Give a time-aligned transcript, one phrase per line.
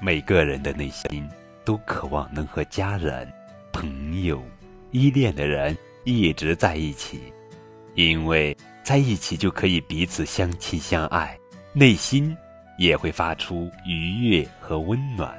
[0.00, 1.28] 每个人的内心
[1.64, 3.30] 都渴望能和家人、
[3.72, 4.40] 朋友、
[4.92, 7.32] 依恋的人一直在一起，
[7.94, 11.36] 因为在一起就可以彼此相亲相爱，
[11.72, 12.36] 内心
[12.78, 15.36] 也会发出愉悦和温暖。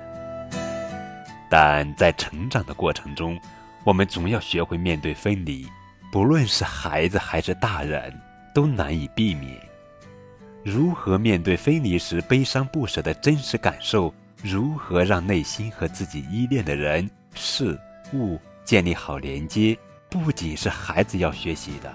[1.50, 3.40] 但在成长的过程中，
[3.86, 5.66] 我们总要学会面对分离，
[6.12, 8.14] 不论是孩子还是大人，
[8.54, 9.58] 都难以避免。
[10.66, 14.14] 如何面对分离时悲伤不舍的真实感受？
[14.42, 17.78] 如何让内心和自己依恋的人事
[18.14, 19.78] 物建立好连接，
[20.10, 21.94] 不仅是孩子要学习的，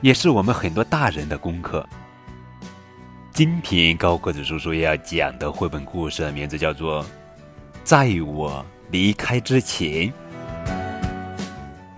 [0.00, 1.86] 也是我们很多大人的功课。
[3.32, 7.04] 今天高个子叔叔要讲的绘本故事名字叫做
[7.84, 10.10] 《在我离开之前》，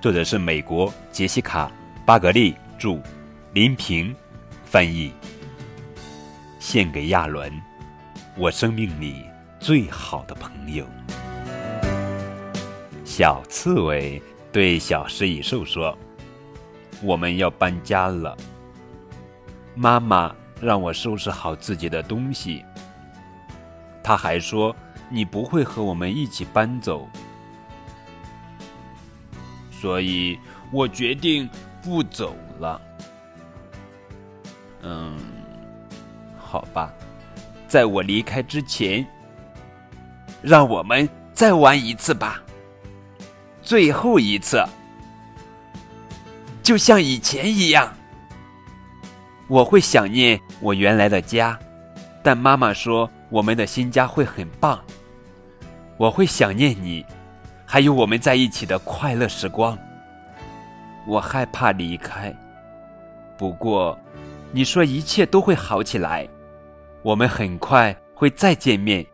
[0.00, 1.68] 作者是美国杰西卡·
[2.04, 3.00] 巴格利著，
[3.52, 4.14] 林平
[4.64, 5.12] 翻译。
[6.58, 7.52] 献给亚伦，
[8.36, 9.24] 我生命里。
[9.60, 10.86] 最好的朋友，
[13.04, 15.96] 小刺猬对小食蚁兽说
[17.04, 18.34] ：“我们要搬家了。
[19.74, 22.64] 妈妈让我收拾好自己的东西。
[24.02, 24.74] 他还说
[25.10, 27.06] 你不会和我们一起搬走，
[29.70, 30.38] 所以
[30.72, 31.46] 我决定
[31.82, 32.80] 不走了。
[34.80, 35.18] 嗯，
[36.38, 36.90] 好吧，
[37.68, 39.06] 在我离开之前。”
[40.42, 42.42] 让我们再玩一次吧，
[43.62, 44.64] 最后一次，
[46.62, 47.92] 就像以前一样。
[49.48, 51.58] 我会想念我原来的家，
[52.22, 54.80] 但妈妈说我们的新家会很棒。
[55.96, 57.04] 我会想念你，
[57.66, 59.76] 还有我们在一起的快乐时光。
[61.06, 62.32] 我害怕离开，
[63.36, 63.98] 不过
[64.52, 66.28] 你说一切都会好起来，
[67.02, 69.04] 我们很快会再见面。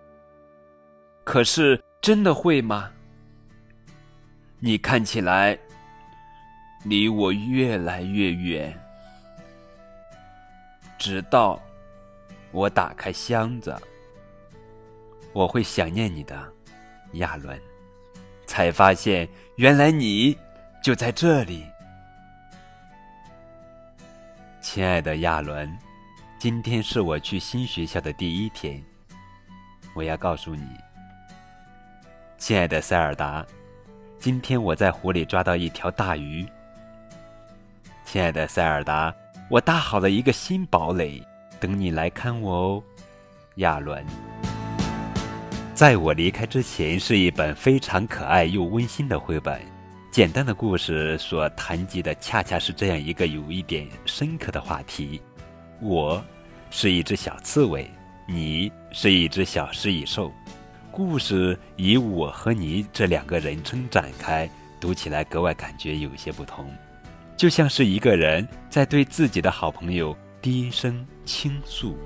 [1.26, 2.88] 可是，真的会吗？
[4.60, 5.58] 你看起来
[6.84, 8.72] 离我越来越远，
[10.96, 11.60] 直到
[12.52, 13.76] 我打开箱子，
[15.32, 16.48] 我会想念你的，
[17.14, 17.60] 亚伦，
[18.46, 20.38] 才发现原来你
[20.80, 21.66] 就在这里。
[24.60, 25.76] 亲爱的亚伦，
[26.38, 28.80] 今天是我去新学校的第一天，
[29.92, 30.64] 我要告诉你。
[32.38, 33.44] 亲爱的塞尔达，
[34.18, 36.46] 今天我在湖里抓到一条大鱼。
[38.04, 39.12] 亲爱的塞尔达，
[39.48, 41.22] 我搭好了一个新堡垒，
[41.58, 42.82] 等你来看我哦。
[43.56, 44.04] 亚伦，
[45.74, 49.58] 在我离开之前，是一本非常可爱又温馨的绘本。
[50.10, 55.22] 简单的故事所谈及的，恰恰是这样一个有一点深刻的话题。
[55.80, 56.22] 我
[56.70, 57.90] 是一只小刺猬，
[58.28, 60.30] 你是一只小食蚁兽。
[60.96, 64.48] 故事以我和你这两个人称展开，
[64.80, 66.64] 读起来格外感觉有些不同，
[67.36, 71.98] 就像是一个人在对自己的好朋友低声倾诉。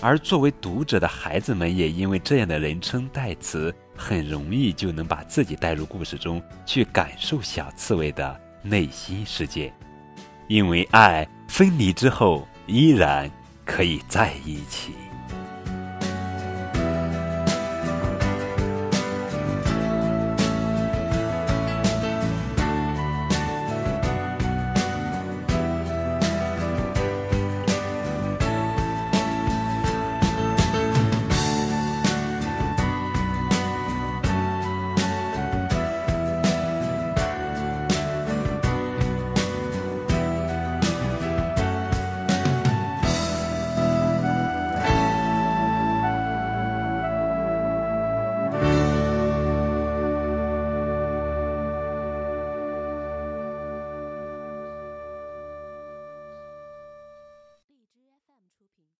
[0.00, 9.70] 而作为读者的孩子们，也因为这样的人称代词，很容易就能把自己带入故事中去，感受小刺猬的内心世界。
[10.46, 13.30] 因为爱分离之后依然
[13.66, 14.94] 可以在一起。